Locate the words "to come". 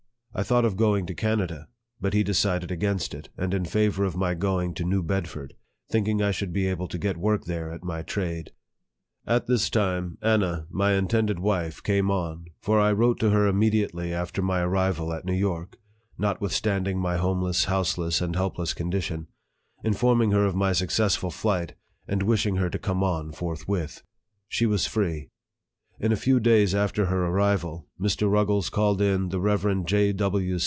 22.69-23.03